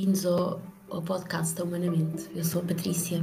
Bem-vindos 0.00 0.24
ao, 0.24 0.62
ao, 0.88 1.02
podcast 1.02 1.54
da 1.54 1.62
Humanamente. 1.62 2.30
Eu 2.34 2.42
sou 2.42 2.62
a 2.62 2.64
Patrícia. 2.64 3.22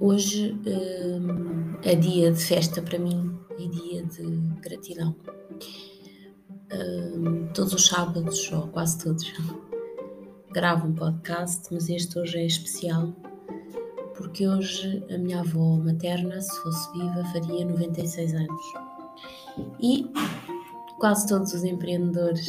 Hoje 0.00 0.58
hum, 0.66 1.74
é 1.82 1.94
dia 1.94 2.32
de 2.32 2.42
festa 2.42 2.80
para 2.80 2.98
mim 2.98 3.38
e 3.58 3.68
dia 3.68 4.02
de 4.04 4.24
gratidão. 4.62 5.14
Hum, 6.72 7.48
todos 7.52 7.74
os 7.74 7.86
sábados, 7.86 8.50
ou 8.50 8.68
quase 8.68 8.96
todos, 8.96 9.30
gravo 10.54 10.86
um 10.88 10.94
podcast, 10.94 11.68
mas 11.70 11.90
este 11.90 12.18
hoje 12.18 12.38
é 12.38 12.46
especial 12.46 13.12
porque 14.16 14.48
hoje 14.48 15.04
a 15.14 15.18
minha 15.18 15.40
avó 15.40 15.76
materna, 15.76 16.40
se 16.40 16.62
fosse 16.62 16.90
viva, 16.92 17.22
faria 17.34 17.66
96 17.66 18.32
anos. 18.32 18.62
E 19.82 20.10
quase 20.98 21.28
todos 21.28 21.52
os 21.52 21.62
empreendedores 21.62 22.48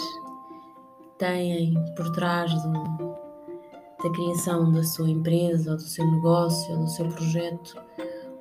têm 1.17 1.73
por 1.95 2.11
trás 2.11 2.51
da 2.53 4.11
criação 4.11 4.71
da 4.71 4.83
sua 4.83 5.09
empresa, 5.09 5.71
ou 5.71 5.77
do 5.77 5.83
seu 5.83 6.09
negócio, 6.09 6.73
ou 6.73 6.83
do 6.83 6.89
seu 6.89 7.07
projeto, 7.07 7.75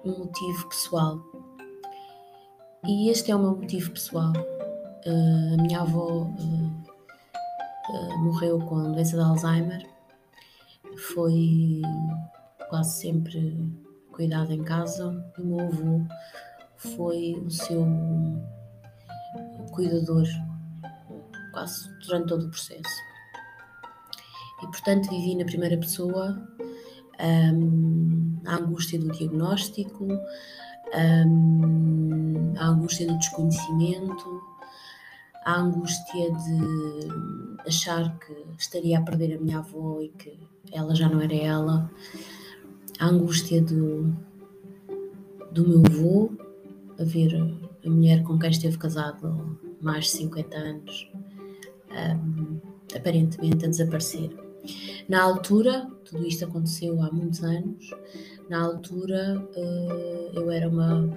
um 0.04 0.18
motivo 0.18 0.68
pessoal. 0.68 1.18
E 2.86 3.08
este 3.10 3.30
é 3.30 3.36
o 3.36 3.38
meu 3.38 3.56
motivo 3.56 3.90
pessoal. 3.90 4.32
Uh, 5.06 5.54
a 5.58 5.62
minha 5.62 5.80
avó 5.80 6.22
uh, 6.22 6.72
uh, 7.90 8.18
morreu 8.18 8.58
com 8.60 8.92
doença 8.92 9.16
de 9.16 9.22
Alzheimer. 9.22 9.86
Foi 11.14 11.82
quase 12.68 13.00
sempre 13.00 13.58
cuidado 14.12 14.52
em 14.52 14.62
casa. 14.62 15.24
E 15.38 15.42
o 15.42 15.46
meu 15.46 15.66
avô 15.66 16.00
foi 16.76 17.34
o 17.44 17.50
seu 17.50 17.84
cuidador 19.72 20.26
quase 21.56 21.88
durante 22.00 22.28
todo 22.28 22.44
o 22.44 22.50
processo. 22.50 23.02
E 24.62 24.66
portanto 24.66 25.08
vivi 25.08 25.34
na 25.34 25.46
primeira 25.46 25.78
pessoa 25.78 26.46
um, 27.18 28.38
a 28.44 28.56
angústia 28.56 28.98
do 28.98 29.10
diagnóstico, 29.10 30.04
um, 30.04 32.52
a 32.58 32.66
angústia 32.66 33.06
do 33.06 33.18
desconhecimento, 33.18 34.42
a 35.46 35.60
angústia 35.60 36.30
de 36.30 37.08
achar 37.66 38.18
que 38.18 38.34
estaria 38.58 38.98
a 38.98 39.02
perder 39.02 39.36
a 39.36 39.40
minha 39.40 39.58
avó 39.58 40.02
e 40.02 40.10
que 40.10 40.38
ela 40.72 40.94
já 40.94 41.08
não 41.08 41.22
era 41.22 41.34
ela, 41.34 41.90
a 42.98 43.06
angústia 43.06 43.62
do, 43.62 44.14
do 45.52 45.66
meu 45.66 45.82
avô, 45.86 46.32
a 46.98 47.04
ver 47.04 47.34
a 47.84 47.88
mulher 47.88 48.22
com 48.24 48.38
quem 48.38 48.50
esteve 48.50 48.76
casado 48.76 49.58
mais 49.80 50.06
de 50.06 50.10
50 50.10 50.56
anos, 50.56 51.08
aparentemente 52.94 53.64
a 53.64 53.68
desaparecer. 53.68 54.30
Na 55.08 55.22
altura, 55.22 55.88
tudo 56.04 56.26
isto 56.26 56.44
aconteceu 56.44 57.00
há 57.02 57.10
muitos 57.10 57.42
anos, 57.42 57.90
na 58.48 58.62
altura 58.62 59.44
uh, 59.56 60.38
eu 60.38 60.50
era 60.50 60.68
uma, 60.68 61.10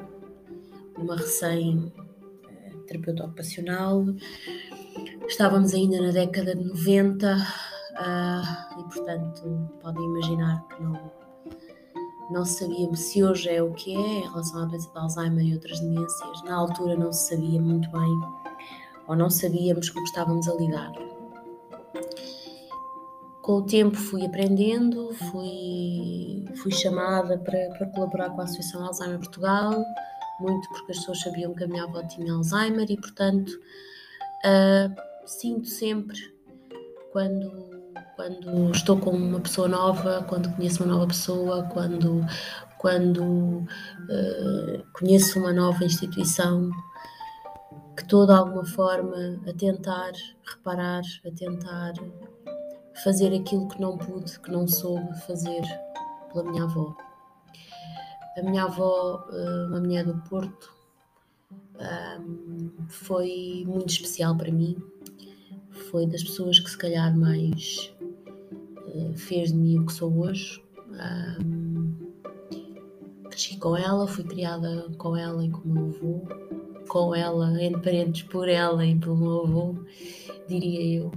uma 0.97 1.15
recém 1.15 1.91
eh, 2.89 3.23
ocupacional, 3.23 4.05
estávamos 5.27 5.73
ainda 5.73 6.01
na 6.01 6.11
década 6.11 6.55
de 6.55 6.63
90 6.63 7.35
uh, 7.35 7.39
ah, 7.95 8.77
e, 8.79 8.83
portanto, 8.93 9.69
podem 9.81 10.03
imaginar 10.03 10.67
que 10.67 10.83
não, 10.83 11.11
não 12.31 12.45
sabíamos 12.45 12.99
se 12.99 13.23
hoje 13.23 13.49
é 13.49 13.61
o 13.61 13.73
que 13.73 13.95
é 13.95 13.99
em 13.99 14.21
relação 14.21 14.63
à 14.63 14.65
doença 14.65 14.89
de 14.91 14.97
Alzheimer 14.97 15.45
e 15.45 15.53
outras 15.53 15.79
demências. 15.79 16.43
Na 16.43 16.55
altura 16.55 16.95
não 16.95 17.11
se 17.11 17.29
sabia 17.29 17.61
muito 17.61 17.89
bem 17.91 18.38
ou 19.09 19.15
não 19.15 19.29
sabíamos 19.29 19.89
como 19.89 20.05
estávamos 20.05 20.47
a 20.47 20.53
lidar. 20.53 20.91
Com 23.41 23.53
o 23.53 23.65
tempo 23.65 23.97
fui 23.97 24.23
aprendendo, 24.23 25.11
fui, 25.15 26.45
fui 26.61 26.71
chamada 26.71 27.37
para, 27.39 27.69
para 27.69 27.87
colaborar 27.87 28.29
com 28.29 28.41
a 28.41 28.43
Associação 28.43 28.85
Alzheimer 28.85 29.17
Portugal, 29.17 29.83
muito 30.39 30.69
porque 30.69 30.91
as 30.91 30.99
pessoas 30.99 31.21
sabiam 31.21 31.55
que 31.55 31.63
a 31.63 31.67
minha 31.67 31.83
avó 31.83 32.03
tinha 32.03 32.31
Alzheimer 32.31 32.85
e, 32.89 32.95
portanto, 32.95 33.49
uh, 34.45 35.27
sinto 35.27 35.67
sempre 35.67 36.19
quando 37.11 37.67
quando 38.15 38.69
estou 38.71 38.97
com 38.97 39.11
uma 39.11 39.39
pessoa 39.39 39.69
nova, 39.69 40.25
quando 40.27 40.53
conheço 40.53 40.83
uma 40.83 40.93
nova 40.93 41.07
pessoa, 41.07 41.63
quando, 41.71 42.21
quando 42.77 43.23
uh, 43.23 44.83
conheço 44.91 45.39
uma 45.39 45.53
nova 45.53 45.85
instituição, 45.85 46.69
que 47.99 48.03
estou 48.03 48.25
de 48.25 48.31
alguma 48.31 48.63
forma 48.63 49.41
a 49.45 49.51
tentar 49.51 50.13
reparar, 50.45 51.01
a 51.25 51.31
tentar 51.31 51.93
fazer 53.03 53.35
aquilo 53.37 53.67
que 53.67 53.81
não 53.81 53.97
pude, 53.97 54.39
que 54.39 54.49
não 54.49 54.65
soube 54.65 55.19
fazer 55.27 55.61
pela 56.31 56.49
minha 56.49 56.63
avó. 56.63 56.95
A 58.37 58.41
minha 58.41 58.63
avó, 58.63 59.27
uma 59.67 59.81
mulher 59.81 60.05
do 60.05 60.15
Porto, 60.29 60.73
foi 62.87 63.65
muito 63.67 63.89
especial 63.89 64.33
para 64.37 64.49
mim. 64.49 64.77
Foi 65.91 66.07
das 66.07 66.23
pessoas 66.23 66.57
que 66.57 66.69
se 66.69 66.77
calhar 66.77 67.17
mais 67.17 67.93
eh, 68.95 69.13
fez 69.17 69.51
de 69.51 69.57
mim 69.57 69.79
o 69.79 69.85
que 69.85 69.93
sou 69.93 70.17
hoje. 70.19 70.63
Cresci 73.29 73.57
com 73.57 73.75
ela, 73.75 74.07
fui 74.07 74.23
criada 74.23 74.89
com 74.97 75.17
ela 75.17 75.43
e 75.43 75.49
com 75.49 75.67
o 75.67 75.71
meu 75.71 75.85
avô 75.87 76.58
com 76.89 77.15
ela, 77.15 77.63
entre 77.63 77.81
parentes 77.81 78.23
por 78.23 78.49
ela 78.49 78.85
e 78.85 78.99
pelo 78.99 79.15
meu 79.15 79.43
avô, 79.45 79.75
diria 80.47 80.99
eu. 80.99 81.11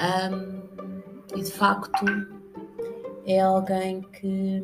Um, 0.00 1.36
e 1.36 1.42
de 1.42 1.50
facto 1.50 2.06
é 3.26 3.40
alguém 3.40 4.00
que, 4.02 4.62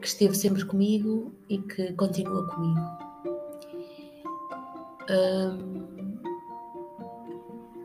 que 0.00 0.06
esteve 0.06 0.34
sempre 0.36 0.64
comigo 0.64 1.32
e 1.48 1.58
que 1.58 1.92
continua 1.94 2.46
comigo. 2.48 2.80
Um, 5.10 5.94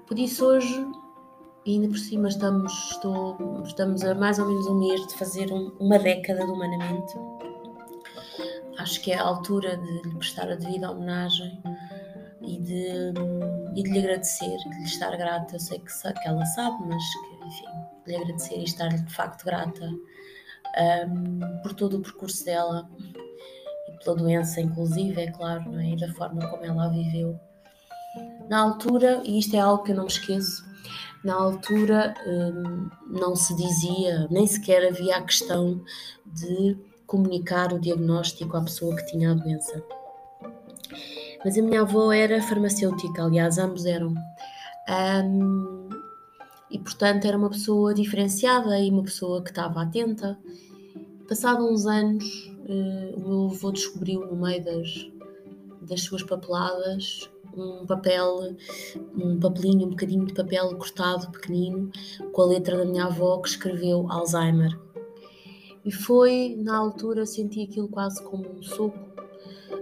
por 0.06 0.20
isso 0.20 0.46
hoje, 0.46 0.88
ainda 1.66 1.88
por 1.88 1.98
cima 1.98 2.28
estamos, 2.28 2.74
estou, 2.92 3.64
estamos 3.64 4.04
a 4.04 4.14
mais 4.14 4.40
ou 4.40 4.48
menos 4.48 4.68
um 4.68 4.80
mês 4.80 5.08
de 5.08 5.14
fazer 5.16 5.52
um, 5.52 5.72
uma 5.80 5.98
década 5.98 6.46
de 6.46 6.52
Humanamente 6.52 7.14
acho 8.90 9.02
que 9.02 9.12
é 9.12 9.20
a 9.20 9.24
altura 9.24 9.78
de 9.78 10.02
lhe 10.02 10.16
prestar 10.16 10.50
a 10.50 10.56
devida 10.56 10.90
homenagem 10.90 11.62
e 12.42 12.60
de, 12.60 13.14
e 13.76 13.84
de 13.84 13.92
lhe 13.92 14.00
agradecer, 14.00 14.58
de 14.58 14.78
lhe 14.80 14.84
estar 14.84 15.16
grata. 15.16 15.56
Eu 15.56 15.60
sei 15.60 15.78
que, 15.78 15.86
que 15.86 16.28
ela 16.28 16.44
sabe, 16.48 16.78
mas 16.88 17.04
que, 17.14 17.48
enfim, 17.48 17.66
de 18.04 18.12
lhe 18.12 18.16
agradecer 18.18 18.58
e 18.58 18.64
estar-lhe 18.64 18.98
de 18.98 19.14
facto 19.14 19.46
grata 19.46 19.92
um, 21.08 21.62
por 21.62 21.74
todo 21.74 21.98
o 21.98 22.02
percurso 22.02 22.44
dela 22.44 22.90
e 23.88 24.04
pela 24.04 24.16
doença, 24.16 24.60
inclusive, 24.60 25.22
é 25.22 25.32
claro, 25.32 25.72
não 25.72 25.80
é? 25.80 25.92
e 25.92 25.96
da 25.96 26.12
forma 26.14 26.50
como 26.50 26.66
ela 26.66 26.86
a 26.86 26.90
viveu. 26.90 27.40
Na 28.50 28.60
altura, 28.60 29.22
e 29.24 29.38
isto 29.38 29.56
é 29.56 29.60
algo 29.60 29.84
que 29.84 29.92
eu 29.92 29.96
não 29.96 30.06
me 30.06 30.10
esqueço, 30.10 30.68
na 31.24 31.36
altura 31.36 32.16
um, 32.26 32.90
não 33.08 33.36
se 33.36 33.56
dizia, 33.56 34.28
nem 34.32 34.48
sequer 34.48 34.88
havia 34.88 35.18
a 35.18 35.22
questão 35.22 35.84
de 36.26 36.89
comunicar 37.10 37.74
o 37.74 37.80
diagnóstico 37.80 38.56
à 38.56 38.62
pessoa 38.62 38.96
que 38.96 39.06
tinha 39.08 39.32
a 39.32 39.34
doença. 39.34 39.84
Mas 41.44 41.58
a 41.58 41.62
minha 41.62 41.82
avó 41.82 42.12
era 42.12 42.42
farmacêutica, 42.42 43.24
aliás, 43.24 43.58
ambos 43.58 43.86
eram. 43.86 44.14
Um, 45.26 45.90
e 46.70 46.78
portanto 46.78 47.26
era 47.26 47.38
uma 47.38 47.50
pessoa 47.50 47.94
diferenciada 47.94 48.80
e 48.80 48.92
uma 48.92 49.04
pessoa 49.04 49.42
que 49.42 49.50
estava 49.50 49.82
atenta. 49.82 50.38
Passado 51.28 51.68
uns 51.68 51.86
anos, 51.88 52.26
uh, 52.68 53.18
o 53.18 53.28
meu 53.28 53.46
avô 53.52 53.72
descobriu 53.72 54.26
no 54.26 54.36
meio 54.36 54.64
das, 54.64 55.10
das 55.82 56.02
suas 56.02 56.22
papeladas 56.22 57.30
um 57.58 57.86
papel, 57.86 58.56
um 59.16 59.40
papelinho, 59.40 59.88
um 59.88 59.90
bocadinho 59.90 60.26
de 60.26 60.34
papel 60.34 60.76
cortado 60.78 61.32
pequenino 61.32 61.92
com 62.32 62.42
a 62.44 62.46
letra 62.46 62.78
da 62.78 62.86
minha 62.86 63.06
avó 63.06 63.40
que 63.40 63.50
escreveu 63.50 64.06
Alzheimer. 64.10 64.78
E 65.86 65.92
foi, 65.92 66.56
na 66.58 66.78
altura, 66.78 67.26
senti 67.26 67.64
aquilo 67.64 67.88
quase 67.88 68.22
como 68.24 68.48
um 68.50 68.62
soco, 68.62 69.00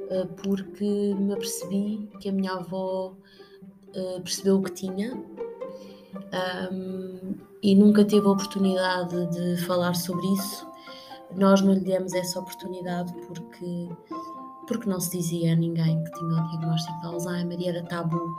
eh, 0.10 0.28
porque 0.44 1.16
me 1.16 1.34
apercebi 1.34 2.10
que 2.20 2.30
a 2.30 2.32
minha 2.32 2.54
avó 2.54 3.16
eh, 3.94 4.20
percebeu 4.22 4.58
o 4.58 4.64
que 4.64 4.72
tinha 4.72 5.22
e 7.62 7.76
nunca 7.76 8.06
teve 8.06 8.26
a 8.28 8.32
oportunidade 8.32 9.26
de 9.28 9.58
falar 9.66 9.96
sobre 9.96 10.26
isso. 10.34 10.68
Nós 11.36 11.62
não 11.62 11.74
lhe 11.74 11.82
demos 11.82 12.14
essa 12.14 12.40
oportunidade 12.40 13.14
porque, 13.28 13.90
porque 14.68 14.90
não 14.90 15.00
se 15.00 15.18
dizia 15.18 15.54
a 15.54 15.56
ninguém 15.56 16.04
que 16.04 16.12
tinha 16.12 16.42
o 16.42 16.48
diagnóstico 16.50 17.00
de 17.02 17.08
Alzheimer 17.08 17.60
e 17.60 17.68
era 17.68 17.84
tabu, 17.84 18.38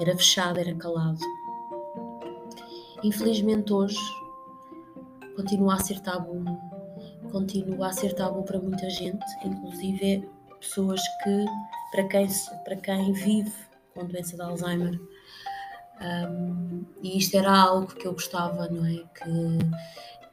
era 0.00 0.14
fechado, 0.16 0.58
era 0.58 0.74
calado. 0.74 1.18
Infelizmente 3.02 3.72
hoje 3.72 3.98
continua 5.36 5.74
a 5.74 5.78
ser 5.78 6.00
tabu 6.00 6.44
continua 7.36 7.88
a 7.88 7.92
ser 7.92 8.14
tabu 8.14 8.42
para 8.44 8.58
muita 8.58 8.88
gente, 8.88 9.24
inclusive 9.44 10.26
pessoas 10.58 11.00
que, 11.22 11.44
para 11.92 12.08
quem, 12.08 12.28
para 12.64 12.76
quem 12.76 13.12
vive 13.12 13.52
com 13.94 14.06
doença 14.06 14.36
de 14.36 14.42
Alzheimer, 14.42 14.98
Um, 15.98 16.84
e 17.02 17.16
isto 17.16 17.38
era 17.38 17.50
algo 17.58 17.86
que 17.86 18.06
eu 18.06 18.12
gostava, 18.12 18.68
não 18.68 18.84
é? 18.84 19.02
Que, 19.14 19.58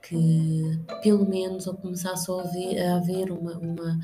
que 0.02 0.82
pelo 1.02 1.26
menos 1.26 1.66
eu 1.68 1.74
começasse 1.74 2.30
a, 2.30 2.34
ouvir, 2.34 2.82
a 2.82 2.98
haver 2.98 3.32
uma, 3.32 3.54
uma, 3.54 4.00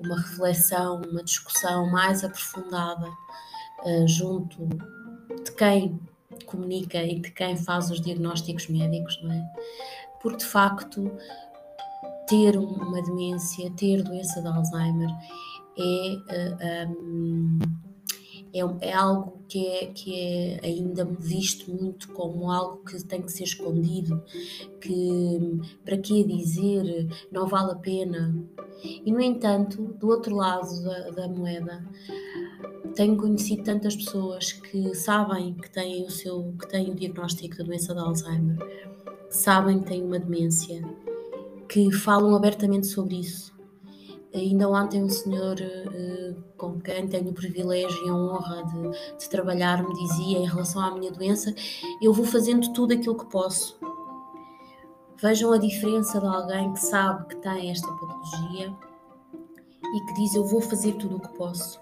uma 0.00 0.18
reflexão, 0.18 1.02
uma 1.02 1.22
discussão 1.22 1.90
mais 1.90 2.24
aprofundada 2.24 3.06
uh, 3.84 4.08
junto 4.08 4.66
de 5.44 5.52
quem 5.52 6.00
comunica 6.46 7.02
e 7.02 7.20
de 7.20 7.30
quem 7.32 7.54
faz 7.54 7.90
os 7.90 8.00
diagnósticos 8.00 8.68
médicos, 8.68 9.22
não 9.22 9.30
é? 9.30 9.44
Porque 10.22 10.38
de 10.38 10.46
facto 10.46 11.12
ter 12.26 12.56
uma 12.56 13.02
demência, 13.02 13.70
ter 13.72 14.02
doença 14.02 14.40
de 14.40 14.48
Alzheimer 14.48 15.10
é, 15.76 15.82
uh, 15.82 16.56
eh, 16.60 16.88
um, 16.88 17.58
é, 18.54 18.88
é, 18.88 18.92
algo 18.92 19.40
que 19.48 19.66
é, 19.66 19.86
que 19.86 20.14
é 20.14 20.60
ainda 20.62 21.04
visto 21.04 21.72
muito 21.72 22.08
como 22.12 22.50
algo 22.50 22.84
que 22.84 23.02
tem 23.04 23.20
que 23.20 23.32
ser 23.32 23.42
escondido, 23.42 24.22
que 24.80 25.60
para 25.84 25.98
que 25.98 26.22
dizer 26.22 27.08
não 27.32 27.48
vale 27.48 27.72
a 27.72 27.76
pena. 27.76 28.34
E 28.84 29.10
no 29.10 29.20
entanto, 29.20 29.82
do 29.98 30.08
outro 30.08 30.36
lado 30.36 30.82
da, 30.84 31.10
da 31.10 31.28
moeda, 31.28 31.84
tenho 32.94 33.16
conhecido 33.16 33.64
tantas 33.64 33.96
pessoas 33.96 34.52
que 34.52 34.94
sabem 34.94 35.54
que 35.54 35.70
têm 35.70 36.04
o 36.04 36.10
seu 36.10 36.54
que 36.58 36.68
têm 36.68 36.90
o 36.90 36.94
diagnóstico 36.94 37.56
da 37.56 37.64
doença 37.64 37.92
de 37.92 38.00
Alzheimer, 38.00 38.58
sabem 39.28 39.80
que 39.80 39.86
têm 39.86 40.04
uma 40.04 40.18
demência, 40.20 40.80
que 41.74 41.90
falam 41.90 42.36
abertamente 42.36 42.86
sobre 42.86 43.16
isso. 43.16 43.52
Ainda 44.32 44.68
ontem 44.68 45.02
um 45.02 45.08
senhor 45.08 45.56
uh, 45.58 46.42
com 46.56 46.80
quem 46.80 47.08
tenho 47.08 47.30
o 47.30 47.34
privilégio 47.34 48.06
e 48.06 48.08
a 48.08 48.14
honra 48.14 48.62
de, 48.62 49.18
de 49.18 49.28
trabalhar 49.28 49.82
me 49.82 49.92
dizia 49.92 50.38
em 50.38 50.46
relação 50.46 50.80
à 50.80 50.92
minha 50.92 51.10
doença, 51.10 51.52
eu 52.00 52.12
vou 52.12 52.24
fazendo 52.24 52.72
tudo 52.72 52.94
aquilo 52.94 53.16
que 53.16 53.26
posso. 53.26 53.76
Vejam 55.20 55.52
a 55.52 55.58
diferença 55.58 56.20
de 56.20 56.26
alguém 56.26 56.72
que 56.72 56.80
sabe 56.80 57.26
que 57.26 57.36
tem 57.36 57.72
esta 57.72 57.88
patologia 57.88 58.72
e 59.82 60.06
que 60.06 60.14
diz 60.14 60.36
eu 60.36 60.44
vou 60.44 60.60
fazer 60.60 60.92
tudo 60.92 61.16
o 61.16 61.20
que 61.20 61.36
posso 61.36 61.80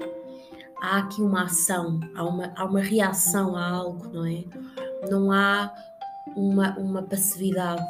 há 0.81 1.01
aqui 1.01 1.23
uma 1.23 1.45
ação, 1.45 2.01
há 2.15 2.25
uma, 2.25 2.53
há 2.57 2.65
uma 2.65 2.81
reação 2.81 3.55
a 3.57 3.69
algo, 3.69 4.09
não 4.09 4.25
é? 4.25 4.45
Não 5.09 5.31
há 5.31 5.71
uma, 6.35 6.77
uma 6.79 7.03
passividade. 7.03 7.87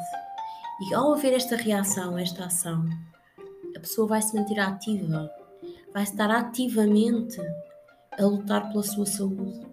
E 0.85 0.93
ao 0.93 1.13
haver 1.13 1.33
esta 1.33 1.55
reação, 1.55 2.17
esta 2.17 2.45
ação, 2.45 2.85
a 3.73 3.79
pessoa 3.79 4.05
vai 4.05 4.21
se 4.21 4.35
manter 4.35 4.59
ativa, 4.59 5.31
vai 5.93 6.03
estar 6.03 6.29
ativamente 6.29 7.39
a 8.19 8.25
lutar 8.25 8.67
pela 8.69 8.83
sua 8.83 9.05
saúde. 9.05 9.65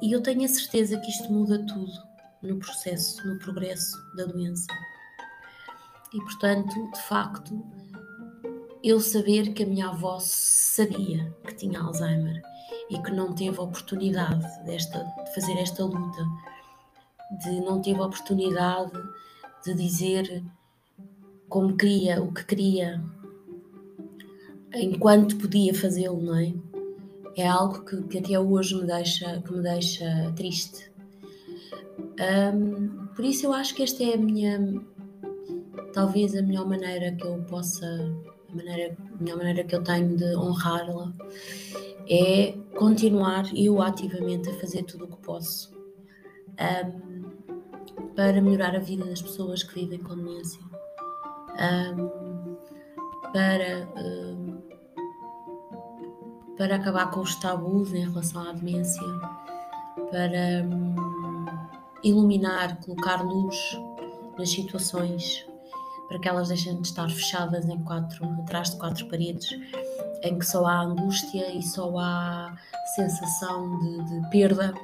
E 0.00 0.12
eu 0.12 0.22
tenho 0.22 0.44
a 0.44 0.48
certeza 0.48 1.00
que 1.00 1.10
isto 1.10 1.32
muda 1.32 1.58
tudo 1.66 1.92
no 2.40 2.58
processo, 2.60 3.26
no 3.26 3.40
progresso 3.40 3.96
da 4.14 4.24
doença. 4.24 4.66
E 6.12 6.20
portanto, 6.20 6.92
de 6.92 7.02
facto, 7.02 7.66
eu 8.84 9.00
saber 9.00 9.52
que 9.52 9.64
a 9.64 9.66
minha 9.66 9.88
avó 9.88 10.18
sabia 10.20 11.34
que 11.44 11.56
tinha 11.56 11.80
Alzheimer 11.80 12.40
e 12.88 13.02
que 13.02 13.10
não 13.10 13.34
teve 13.34 13.58
oportunidade 13.58 14.64
desta, 14.64 14.98
de 15.00 15.34
fazer 15.34 15.58
esta 15.58 15.84
luta, 15.84 16.24
de 17.42 17.60
não 17.62 17.82
teve 17.82 18.00
oportunidade 18.00 18.92
de 19.64 19.74
dizer 19.74 20.44
como 21.48 21.76
queria, 21.76 22.22
o 22.22 22.32
que 22.32 22.44
queria, 22.44 23.02
enquanto 24.74 25.36
podia 25.36 25.74
fazê-lo, 25.74 26.20
não 26.20 26.36
é? 26.36 26.52
É 27.36 27.48
algo 27.48 27.84
que, 27.84 28.02
que, 28.04 28.18
até 28.18 28.38
hoje 28.38 28.76
me 28.76 28.86
deixa, 28.86 29.40
que 29.42 29.52
me 29.52 29.62
deixa 29.62 30.32
triste. 30.36 30.90
Um, 31.98 33.06
por 33.14 33.24
isso 33.24 33.46
eu 33.46 33.52
acho 33.52 33.74
que 33.74 33.82
esta 33.82 34.02
é 34.04 34.14
a 34.14 34.18
minha, 34.18 34.82
talvez 35.92 36.34
a 36.36 36.42
melhor 36.42 36.68
maneira 36.68 37.12
que 37.12 37.24
eu 37.24 37.42
possa 37.44 37.86
maneira, 38.52 38.96
a 39.14 39.22
melhor 39.22 39.38
maneira 39.38 39.64
que 39.64 39.74
eu 39.74 39.82
tenho 39.82 40.16
de 40.16 40.36
honrá-la 40.36 41.12
é 42.08 42.52
continuar 42.76 43.44
eu 43.56 43.80
ativamente 43.82 44.50
a 44.50 44.54
fazer 44.54 44.84
tudo 44.84 45.04
o 45.04 45.08
que 45.08 45.16
posso 45.22 45.74
um, 46.54 47.03
para 48.14 48.40
melhorar 48.40 48.76
a 48.76 48.78
vida 48.78 49.04
das 49.04 49.20
pessoas 49.20 49.62
que 49.62 49.74
vivem 49.74 49.98
com 49.98 50.16
demência, 50.16 50.60
um, 51.96 52.56
para, 53.32 53.88
um, 53.96 54.62
para 56.56 56.76
acabar 56.76 57.10
com 57.10 57.20
os 57.20 57.34
tabus 57.36 57.92
em 57.92 58.08
relação 58.08 58.48
à 58.48 58.52
demência, 58.52 59.02
para 60.10 60.64
hum, 60.64 60.94
iluminar, 62.02 62.80
colocar 62.80 63.22
luz 63.22 63.56
nas 64.38 64.50
situações 64.50 65.46
para 66.08 66.18
que 66.18 66.28
elas 66.28 66.48
deixem 66.48 66.80
de 66.80 66.86
estar 66.86 67.08
fechadas 67.08 67.66
em 67.68 67.82
quatro, 67.82 68.24
atrás 68.40 68.70
de 68.70 68.76
quatro 68.76 69.08
paredes, 69.08 69.48
em 70.22 70.38
que 70.38 70.46
só 70.46 70.66
há 70.66 70.82
angústia 70.82 71.50
e 71.52 71.62
só 71.62 71.98
há 71.98 72.56
sensação 72.94 73.78
de, 73.78 74.04
de 74.04 74.30
perda, 74.30 74.74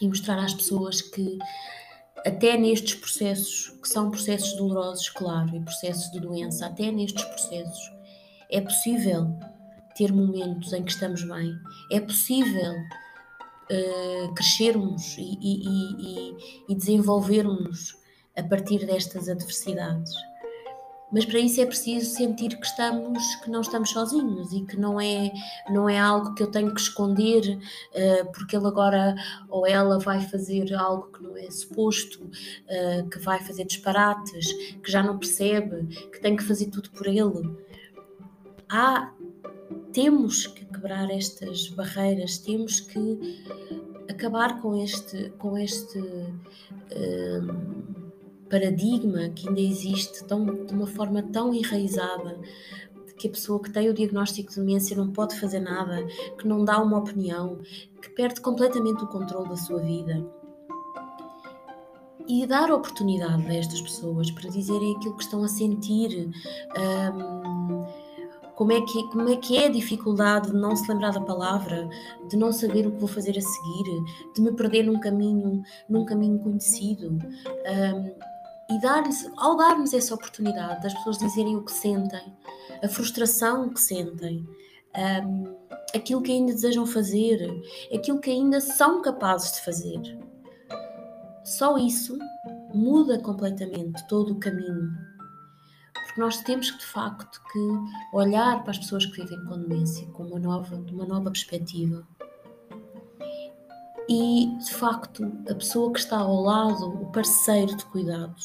e 0.00 0.08
mostrar 0.08 0.38
às 0.38 0.54
pessoas 0.54 1.00
que 1.00 1.38
até 2.24 2.56
nestes 2.56 2.94
processos, 2.94 3.68
que 3.82 3.88
são 3.88 4.10
processos 4.10 4.56
dolorosos, 4.56 5.08
claro, 5.10 5.54
e 5.56 5.60
processos 5.60 6.10
de 6.10 6.20
doença, 6.20 6.66
até 6.66 6.90
nestes 6.90 7.24
processos 7.24 7.92
é 8.52 8.60
possível 8.60 9.34
ter 9.96 10.12
momentos 10.12 10.72
em 10.74 10.84
que 10.84 10.92
estamos 10.92 11.24
bem, 11.24 11.54
é 11.90 12.00
possível 12.00 12.72
uh, 12.72 14.34
crescermos 14.34 15.16
e, 15.18 15.38
e, 15.40 15.62
e, 15.68 16.36
e 16.68 16.74
desenvolvermos 16.74 17.96
a 18.36 18.42
partir 18.42 18.84
destas 18.86 19.28
adversidades. 19.28 20.12
Mas 21.12 21.26
para 21.26 21.38
isso 21.38 21.60
é 21.60 21.66
preciso 21.66 22.16
sentir 22.16 22.58
que 22.58 22.66
estamos, 22.66 23.22
que 23.36 23.50
não 23.50 23.60
estamos 23.60 23.90
sozinhos 23.90 24.52
e 24.52 24.62
que 24.62 24.78
não 24.78 25.00
é, 25.00 25.30
não 25.70 25.88
é 25.88 25.98
algo 25.98 26.34
que 26.34 26.42
eu 26.42 26.50
tenho 26.50 26.74
que 26.74 26.80
esconder 26.80 27.58
uh, 27.58 28.32
porque 28.32 28.56
ele 28.56 28.66
agora 28.66 29.14
ou 29.48 29.66
ela 29.66 29.98
vai 29.98 30.20
fazer 30.20 30.74
algo 30.74 31.12
que 31.12 31.22
não 31.22 31.36
é 31.36 31.50
suposto, 31.50 32.24
uh, 32.24 33.08
que 33.10 33.18
vai 33.18 33.40
fazer 33.40 33.64
disparates, 33.64 34.52
que 34.82 34.90
já 34.90 35.02
não 35.02 35.18
percebe, 35.18 35.86
que 36.10 36.20
tem 36.20 36.34
que 36.34 36.42
fazer 36.42 36.66
tudo 36.66 36.90
por 36.90 37.06
ele. 37.06 37.54
Há, 38.68 39.12
temos 39.92 40.46
que 40.46 40.64
quebrar 40.64 41.10
estas 41.10 41.68
barreiras, 41.68 42.38
temos 42.38 42.80
que 42.80 43.42
acabar 44.08 44.62
com 44.62 44.82
este, 44.82 45.28
com 45.38 45.58
este 45.58 45.98
uh, 45.98 48.11
paradigma 48.52 49.30
que 49.30 49.48
ainda 49.48 49.60
existe 49.62 50.22
tão, 50.24 50.44
de 50.44 50.74
uma 50.74 50.86
forma 50.86 51.22
tão 51.22 51.54
enraizada 51.54 52.38
que 53.16 53.26
a 53.26 53.30
pessoa 53.30 53.62
que 53.62 53.70
tem 53.70 53.88
o 53.88 53.94
diagnóstico 53.94 54.50
de 54.50 54.56
demência 54.56 54.94
não 54.94 55.10
pode 55.10 55.40
fazer 55.40 55.60
nada, 55.60 56.04
que 56.38 56.46
não 56.46 56.62
dá 56.62 56.78
uma 56.82 56.98
opinião, 56.98 57.58
que 58.02 58.10
perde 58.10 58.40
completamente 58.42 59.02
o 59.04 59.06
controle 59.06 59.48
da 59.48 59.56
sua 59.56 59.80
vida. 59.80 60.26
E 62.28 62.46
dar 62.46 62.70
oportunidade 62.70 63.46
a 63.46 63.54
estas 63.54 63.80
pessoas 63.80 64.30
para 64.30 64.50
dizerem 64.50 64.96
aquilo 64.96 65.16
que 65.16 65.24
estão 65.24 65.42
a 65.42 65.48
sentir. 65.48 66.30
Um, 66.76 67.86
como 68.54 68.70
é, 68.70 68.80
que, 68.82 69.02
como 69.08 69.28
é 69.28 69.36
que 69.36 69.56
é 69.56 69.66
a 69.66 69.70
dificuldade 69.70 70.50
de 70.50 70.56
não 70.56 70.76
se 70.76 70.88
lembrar 70.90 71.12
da 71.12 71.20
palavra, 71.20 71.88
de 72.28 72.36
não 72.36 72.52
saber 72.52 72.86
o 72.86 72.92
que 72.92 72.98
vou 72.98 73.08
fazer 73.08 73.36
a 73.36 73.40
seguir, 73.40 74.04
de 74.34 74.42
me 74.42 74.52
perder 74.52 74.84
num 74.84 75.00
caminho, 75.00 75.62
num 75.88 76.04
caminho 76.04 76.38
conhecido. 76.38 77.08
Um, 77.08 78.31
e 78.72 78.80
dar-lhes, 78.80 79.30
ao 79.36 79.56
darmos 79.56 79.92
essa 79.92 80.14
oportunidade 80.14 80.82
das 80.82 80.94
pessoas 80.94 81.18
dizerem 81.18 81.56
o 81.56 81.64
que 81.64 81.72
sentem, 81.72 82.32
a 82.82 82.88
frustração 82.88 83.68
que 83.68 83.80
sentem, 83.80 84.48
um, 85.24 85.56
aquilo 85.94 86.22
que 86.22 86.32
ainda 86.32 86.52
desejam 86.52 86.86
fazer, 86.86 87.50
aquilo 87.94 88.20
que 88.20 88.30
ainda 88.30 88.60
são 88.60 89.02
capazes 89.02 89.52
de 89.52 89.64
fazer, 89.64 90.18
só 91.44 91.76
isso 91.76 92.18
muda 92.74 93.18
completamente 93.18 94.06
todo 94.06 94.32
o 94.32 94.38
caminho. 94.38 94.90
Porque 95.92 96.20
nós 96.20 96.38
temos 96.38 96.70
que, 96.70 96.78
de 96.78 96.86
facto, 96.86 97.40
que 97.52 98.16
olhar 98.16 98.62
para 98.62 98.70
as 98.70 98.78
pessoas 98.78 99.06
que 99.06 99.22
vivem 99.22 99.44
com 99.46 99.58
demência 99.58 100.06
com 100.08 100.24
uma 100.24 100.38
nova, 100.38 100.76
uma 100.90 101.06
nova 101.06 101.30
perspectiva 101.30 102.06
e, 104.08 104.58
de 104.58 104.74
facto, 104.74 105.24
a 105.48 105.54
pessoa 105.54 105.92
que 105.92 105.98
está 105.98 106.18
ao 106.18 106.42
lado, 106.42 106.86
o 106.86 107.12
parceiro 107.12 107.74
de 107.76 107.84
cuidados. 107.86 108.44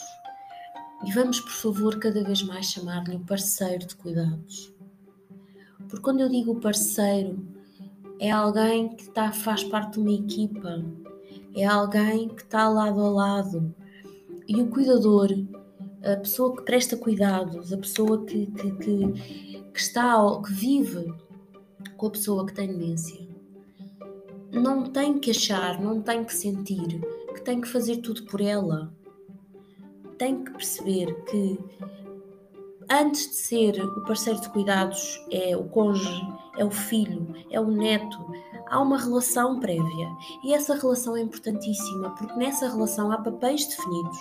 E 1.05 1.11
vamos, 1.11 1.39
por 1.39 1.51
favor, 1.51 1.99
cada 1.99 2.23
vez 2.23 2.41
mais 2.43 2.67
chamar-lhe 2.67 3.15
o 3.15 3.19
parceiro 3.19 3.85
de 3.85 3.95
cuidados. 3.95 4.73
Porque 5.77 6.01
quando 6.01 6.21
eu 6.21 6.29
digo 6.29 6.59
parceiro, 6.59 7.45
é 8.19 8.31
alguém 8.31 8.89
que 8.89 9.03
está, 9.03 9.31
faz 9.31 9.63
parte 9.63 9.93
de 9.93 9.99
uma 9.99 10.11
equipa, 10.11 10.83
é 11.55 11.65
alguém 11.65 12.29
que 12.29 12.41
está 12.41 12.67
lado 12.67 12.99
a 12.99 13.09
lado. 13.09 13.73
E 14.47 14.61
o 14.61 14.67
cuidador, 14.67 15.29
a 16.03 16.17
pessoa 16.17 16.55
que 16.55 16.63
presta 16.63 16.97
cuidados, 16.97 17.71
a 17.71 17.77
pessoa 17.77 18.25
que, 18.25 18.47
que, 18.47 18.71
que, 18.71 19.61
que 19.73 19.79
está, 19.79 20.15
que 20.41 20.51
vive 20.51 21.13
com 21.95 22.07
a 22.07 22.11
pessoa 22.11 22.45
que 22.45 22.53
tem 22.53 22.67
demência, 22.67 23.27
não 24.51 24.83
tem 24.85 25.19
que 25.19 25.31
achar, 25.31 25.79
não 25.79 26.01
tem 26.01 26.23
que 26.23 26.33
sentir 26.33 27.01
que 27.37 27.43
tem 27.43 27.61
que 27.61 27.67
fazer 27.67 27.97
tudo 27.97 28.23
por 28.23 28.41
ela. 28.41 28.91
Tem 30.17 30.43
que 30.43 30.51
perceber 30.51 31.13
que 31.25 31.59
antes 32.89 33.29
de 33.29 33.35
ser 33.35 33.83
o 33.83 34.03
parceiro 34.03 34.39
de 34.41 34.49
cuidados, 34.49 35.19
é 35.31 35.55
o 35.55 35.65
cônjuge, 35.65 36.25
é 36.57 36.65
o 36.65 36.71
filho, 36.71 37.35
é 37.51 37.59
o 37.59 37.67
neto, 37.67 38.17
há 38.67 38.81
uma 38.81 38.97
relação 38.97 39.59
prévia. 39.59 40.09
E 40.43 40.53
essa 40.53 40.75
relação 40.75 41.15
é 41.15 41.21
importantíssima, 41.21 42.11
porque 42.11 42.33
nessa 42.35 42.67
relação 42.67 43.11
há 43.11 43.17
papéis 43.17 43.65
definidos. 43.65 44.17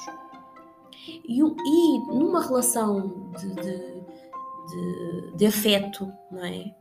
E, 1.09 1.41
e 1.41 1.99
numa 2.09 2.43
relação 2.43 3.31
de, 3.39 3.55
de, 3.55 3.79
de, 4.67 5.37
de, 5.37 5.47
afeto, 5.47 6.13
não 6.31 6.45
é? 6.45 6.75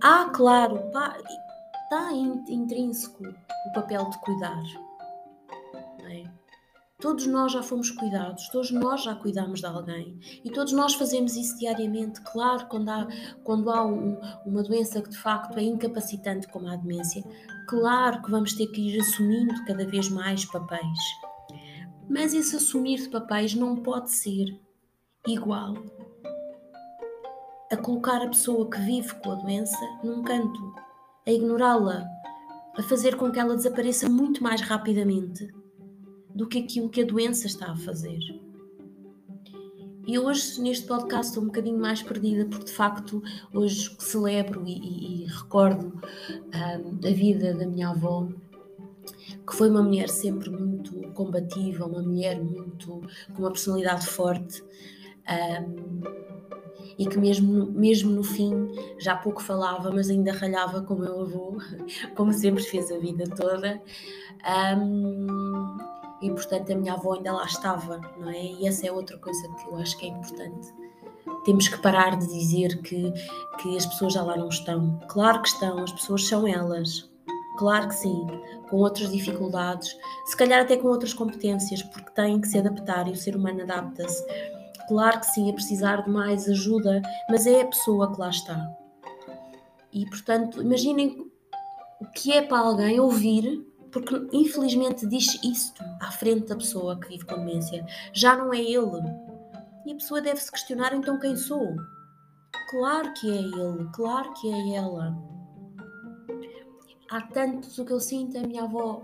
Há, 0.00 0.24
claro, 0.30 0.80
está 1.84 2.12
intrínseco 2.12 3.22
o 3.24 3.72
papel 3.72 4.10
de 4.10 4.18
cuidar. 4.18 4.62
Todos 7.02 7.26
nós 7.26 7.50
já 7.50 7.64
fomos 7.64 7.90
cuidados, 7.90 8.48
todos 8.48 8.70
nós 8.70 9.02
já 9.02 9.12
cuidamos 9.12 9.58
de 9.58 9.66
alguém 9.66 10.20
e 10.44 10.48
todos 10.52 10.72
nós 10.72 10.94
fazemos 10.94 11.34
isso 11.34 11.58
diariamente. 11.58 12.20
Claro, 12.20 12.68
quando 12.68 12.88
há, 12.90 13.08
quando 13.42 13.70
há 13.70 13.84
um, 13.84 14.16
uma 14.46 14.62
doença 14.62 15.02
que 15.02 15.10
de 15.10 15.18
facto 15.18 15.58
é 15.58 15.64
incapacitante, 15.64 16.46
como 16.46 16.68
a 16.68 16.76
demência, 16.76 17.24
claro 17.68 18.22
que 18.22 18.30
vamos 18.30 18.52
ter 18.52 18.68
que 18.68 18.80
ir 18.80 19.00
assumindo 19.00 19.64
cada 19.64 19.84
vez 19.84 20.08
mais 20.08 20.44
papéis. 20.44 20.98
Mas 22.08 22.32
esse 22.34 22.54
assumir 22.54 22.98
de 23.00 23.08
papéis 23.08 23.52
não 23.52 23.74
pode 23.74 24.12
ser 24.12 24.56
igual 25.26 25.74
a 27.72 27.76
colocar 27.78 28.22
a 28.22 28.28
pessoa 28.28 28.70
que 28.70 28.78
vive 28.78 29.12
com 29.16 29.32
a 29.32 29.34
doença 29.34 29.76
num 30.04 30.22
canto, 30.22 30.72
a 31.26 31.32
ignorá-la, 31.32 32.06
a 32.78 32.82
fazer 32.84 33.16
com 33.16 33.32
que 33.32 33.40
ela 33.40 33.56
desapareça 33.56 34.08
muito 34.08 34.40
mais 34.40 34.60
rapidamente 34.60 35.61
do 36.34 36.46
que 36.46 36.58
aquilo 36.58 36.88
que 36.88 37.02
a 37.02 37.06
doença 37.06 37.46
está 37.46 37.72
a 37.72 37.76
fazer. 37.76 38.18
E 40.06 40.18
hoje, 40.18 40.60
neste 40.60 40.86
podcast, 40.86 41.28
estou 41.28 41.44
um 41.44 41.46
bocadinho 41.46 41.78
mais 41.78 42.02
perdida, 42.02 42.44
porque 42.46 42.64
de 42.64 42.72
facto 42.72 43.22
hoje 43.54 43.94
celebro 44.00 44.64
e, 44.66 44.72
e, 44.72 45.22
e 45.22 45.26
recordo 45.26 45.92
um, 45.92 47.08
a 47.08 47.12
vida 47.12 47.54
da 47.54 47.64
minha 47.66 47.90
avó, 47.90 48.26
que 49.46 49.56
foi 49.56 49.70
uma 49.70 49.82
mulher 49.82 50.08
sempre 50.08 50.50
muito 50.50 50.92
combativa, 51.12 51.86
uma 51.86 52.02
mulher 52.02 52.42
muito 52.42 53.02
com 53.32 53.42
uma 53.42 53.52
personalidade 53.52 54.06
forte. 54.06 54.62
Um, 55.28 56.02
e 56.98 57.06
que 57.06 57.18
mesmo, 57.18 57.66
mesmo 57.66 58.10
no 58.10 58.22
fim 58.22 58.52
já 58.98 59.16
pouco 59.16 59.42
falava, 59.42 59.90
mas 59.90 60.10
ainda 60.10 60.32
ralhava 60.32 60.82
com 60.82 60.94
o 60.94 60.98
meu 60.98 61.20
avô, 61.22 61.58
como 62.14 62.32
sempre 62.32 62.62
fez 62.62 62.90
a 62.90 62.98
vida 62.98 63.24
toda. 63.24 63.80
Um, 64.76 65.78
e 66.22 66.30
portanto 66.30 66.72
a 66.72 66.76
minha 66.76 66.94
avó 66.94 67.14
ainda 67.14 67.32
lá 67.32 67.44
estava, 67.44 68.00
não 68.18 68.30
é? 68.30 68.42
E 68.42 68.66
essa 68.66 68.86
é 68.86 68.92
outra 68.92 69.18
coisa 69.18 69.42
que 69.54 69.68
eu 69.68 69.76
acho 69.76 69.96
que 69.98 70.06
é 70.06 70.08
importante. 70.08 70.72
Temos 71.44 71.68
que 71.68 71.78
parar 71.78 72.16
de 72.16 72.26
dizer 72.26 72.80
que, 72.82 73.12
que 73.60 73.76
as 73.76 73.84
pessoas 73.86 74.12
já 74.12 74.22
lá 74.22 74.36
não 74.36 74.48
estão. 74.48 74.98
Claro 75.08 75.42
que 75.42 75.48
estão, 75.48 75.78
as 75.82 75.92
pessoas 75.92 76.26
são 76.26 76.46
elas. 76.46 77.10
Claro 77.58 77.88
que 77.88 77.94
sim, 77.94 78.26
com 78.70 78.76
outras 78.76 79.12
dificuldades, 79.12 79.94
se 80.24 80.36
calhar 80.36 80.62
até 80.62 80.76
com 80.76 80.88
outras 80.88 81.12
competências, 81.12 81.82
porque 81.82 82.10
têm 82.12 82.40
que 82.40 82.48
se 82.48 82.58
adaptar 82.58 83.06
e 83.08 83.12
o 83.12 83.16
ser 83.16 83.36
humano 83.36 83.62
adapta-se 83.62 84.24
Claro 84.88 85.20
que 85.20 85.26
sim, 85.26 85.50
a 85.50 85.54
precisar 85.54 86.02
de 86.02 86.10
mais 86.10 86.48
ajuda, 86.48 87.00
mas 87.28 87.46
é 87.46 87.62
a 87.62 87.66
pessoa 87.66 88.12
que 88.12 88.20
lá 88.20 88.28
está. 88.28 88.70
E 89.92 90.06
portanto, 90.06 90.60
imaginem 90.60 91.30
o 92.00 92.06
que 92.06 92.32
é 92.32 92.42
para 92.42 92.58
alguém 92.58 92.98
ouvir, 92.98 93.64
porque 93.92 94.26
infelizmente 94.32 95.06
diz 95.06 95.38
isto 95.44 95.84
à 96.00 96.10
frente 96.10 96.48
da 96.48 96.56
pessoa 96.56 96.98
que 96.98 97.08
vive 97.08 97.26
com 97.26 97.36
demência. 97.36 97.84
Já 98.12 98.36
não 98.36 98.52
é 98.52 98.60
ele. 98.60 99.02
E 99.86 99.92
a 99.92 99.94
pessoa 99.94 100.20
deve 100.20 100.40
se 100.40 100.50
questionar 100.50 100.94
então 100.94 101.18
quem 101.18 101.36
sou. 101.36 101.76
Claro 102.70 103.12
que 103.14 103.30
é 103.30 103.36
ele, 103.36 103.88
claro 103.92 104.32
que 104.34 104.50
é 104.50 104.76
ela. 104.76 105.14
Há 107.10 107.20
tantos 107.20 107.78
o 107.78 107.84
que 107.84 107.92
eu 107.92 108.00
sinto, 108.00 108.38
a 108.38 108.42
minha 108.42 108.64
avó 108.64 109.02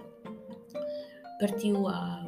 partiu 1.38 1.87
há 1.87 2.25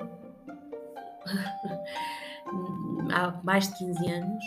há 3.12 3.40
mais 3.42 3.68
de 3.68 3.78
15 3.78 4.10
anos, 4.10 4.44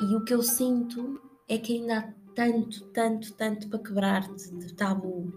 e 0.00 0.16
o 0.16 0.24
que 0.24 0.34
eu 0.34 0.42
sinto 0.42 1.20
é 1.48 1.58
que 1.58 1.74
ainda 1.74 1.98
há 1.98 2.12
tanto, 2.34 2.84
tanto, 2.92 3.32
tanto 3.34 3.68
para 3.68 3.78
quebrar 3.78 4.22
de, 4.22 4.50
de 4.58 4.74
tabu, 4.74 5.32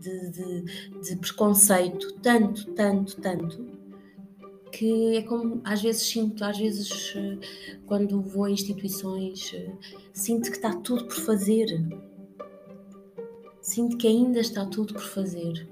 de, 0.00 0.30
de, 0.30 1.00
de, 1.00 1.16
preconceito, 1.16 2.12
tanto, 2.22 2.66
tanto, 2.72 3.16
tanto, 3.20 3.66
que 4.70 5.16
é 5.16 5.22
como 5.22 5.60
às 5.64 5.82
vezes 5.82 6.02
sinto, 6.02 6.44
às 6.44 6.58
vezes 6.58 7.14
quando 7.86 8.20
vou 8.20 8.44
a 8.44 8.50
instituições, 8.50 9.54
sinto 10.12 10.50
que 10.50 10.56
está 10.56 10.74
tudo 10.74 11.04
por 11.04 11.16
fazer. 11.16 11.66
Sinto 13.60 13.96
que 13.96 14.06
ainda 14.06 14.38
está 14.38 14.64
tudo 14.64 14.94
por 14.94 15.02
fazer. 15.02 15.68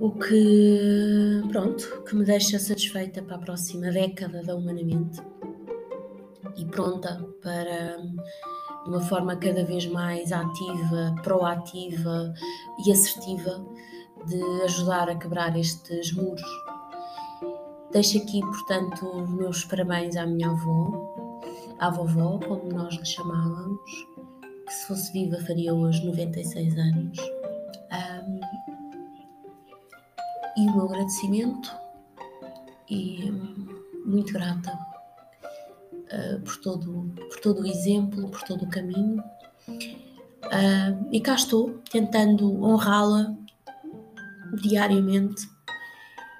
O 0.00 0.10
que, 0.10 1.42
pronto, 1.50 2.02
que 2.04 2.16
me 2.16 2.24
deixa 2.24 2.58
satisfeita 2.58 3.22
para 3.22 3.36
a 3.36 3.38
próxima 3.38 3.90
década 3.90 4.42
da 4.42 4.56
Humanamente 4.56 5.20
e 6.56 6.64
pronta 6.64 7.22
para, 7.42 7.98
de 8.84 8.88
uma 8.88 9.00
forma 9.00 9.36
cada 9.36 9.64
vez 9.64 9.86
mais 9.86 10.32
ativa, 10.32 11.14
proativa 11.22 12.32
e 12.84 12.92
assertiva, 12.92 13.64
de 14.26 14.42
ajudar 14.62 15.08
a 15.08 15.16
quebrar 15.16 15.56
estes 15.56 16.12
muros. 16.12 16.42
Deixo 17.92 18.18
aqui, 18.18 18.40
portanto, 18.40 19.06
os 19.06 19.30
meus 19.30 19.64
parabéns 19.64 20.16
à 20.16 20.26
minha 20.26 20.50
avó, 20.50 21.40
à 21.78 21.90
vovó, 21.90 22.38
como 22.38 22.72
nós 22.72 22.94
lhe 22.94 23.04
chamávamos, 23.04 23.90
que 24.66 24.72
se 24.72 24.86
fosse 24.86 25.12
viva 25.12 25.38
faria 25.46 25.74
hoje 25.74 26.04
96 26.04 26.78
anos. 26.78 27.18
Um, 27.92 28.40
e 30.56 30.68
o 30.68 30.76
meu 30.76 30.84
agradecimento 30.86 31.70
e 32.88 33.30
hum, 33.30 33.66
muito 34.06 34.32
grata 34.32 34.91
uh, 36.12 36.40
por, 36.40 36.56
todo, 36.58 37.12
por 37.28 37.40
todo 37.40 37.62
o 37.62 37.66
exemplo, 37.66 38.28
por 38.28 38.42
todo 38.42 38.64
o 38.64 38.70
caminho. 38.70 39.22
Uh, 39.68 41.08
e 41.10 41.20
cá 41.20 41.34
estou, 41.34 41.80
tentando 41.90 42.62
honrá-la 42.62 43.34
diariamente 44.60 45.48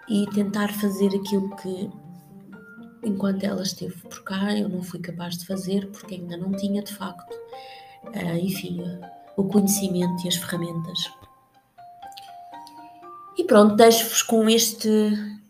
e 0.09 0.27
tentar 0.35 0.73
fazer 0.73 1.09
aquilo 1.09 1.55
que, 1.57 1.91
enquanto 3.05 3.45
ela 3.45 3.63
esteve 3.63 3.97
por 4.03 4.23
cá, 4.25 4.57
eu 4.57 4.69
não 4.69 4.83
fui 4.83 5.01
capaz 5.01 5.39
de 5.39 5.47
fazer, 5.47 5.89
porque 5.91 6.17
ainda 6.17 6.37
não 6.37 6.53
tinha 6.53 6.83
de 6.83 6.93
facto, 6.93 7.33
uh, 8.05 8.37
enfim, 8.37 8.83
o 9.37 9.45
conhecimento 9.45 10.25
e 10.25 10.29
as 10.29 10.37
ferramentas 10.37 11.11
e 13.37 13.45
pronto, 13.45 13.75
deixo-vos 13.75 14.23
com 14.23 14.49
este, 14.49 14.89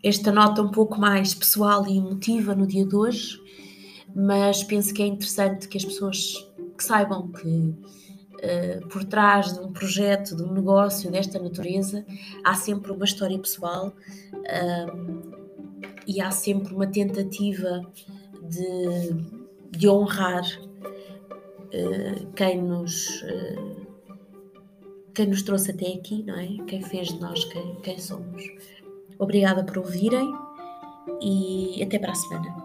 esta 0.03 0.31
nota 0.31 0.61
um 0.61 0.69
pouco 0.69 0.99
mais 0.99 1.33
pessoal 1.33 1.85
e 1.87 1.97
emotiva 1.97 2.55
no 2.55 2.65
dia 2.65 2.85
de 2.85 2.95
hoje, 2.95 3.39
mas 4.15 4.63
penso 4.63 4.93
que 4.93 5.01
é 5.01 5.07
interessante 5.07 5.67
que 5.67 5.77
as 5.77 5.85
pessoas 5.85 6.49
que 6.77 6.83
saibam 6.83 7.31
que 7.31 7.47
uh, 7.47 8.87
por 8.89 9.03
trás 9.03 9.53
de 9.53 9.59
um 9.59 9.71
projeto, 9.71 10.35
de 10.35 10.43
um 10.43 10.53
negócio 10.53 11.09
desta 11.11 11.39
natureza, 11.39 12.05
há 12.43 12.53
sempre 12.53 12.91
uma 12.91 13.05
história 13.05 13.37
pessoal 13.39 13.93
uh, 14.33 15.33
e 16.05 16.21
há 16.21 16.31
sempre 16.31 16.73
uma 16.73 16.87
tentativa 16.87 17.81
de, 18.43 19.15
de 19.71 19.89
honrar 19.89 20.43
uh, 20.43 22.27
quem 22.35 22.61
nos 22.61 23.23
quem 25.15 25.27
nos 25.27 25.43
trouxe 25.43 25.69
até 25.69 25.93
aqui, 25.93 26.23
não 26.23 26.33
é? 26.39 26.47
Quem 26.65 26.81
fez 26.81 27.09
de 27.09 27.19
nós 27.19 27.45
quem, 27.45 27.75
quem 27.83 27.99
somos. 27.99 28.43
Obrigada 29.19 29.63
por 29.63 29.77
ouvirem 29.77 30.33
e 31.21 31.83
até 31.83 31.99
para 31.99 32.13
a 32.13 32.15
semana. 32.15 32.62